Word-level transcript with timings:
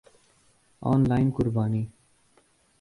on 0.81 1.03
line 1.03 1.31
قربانی 1.31 1.87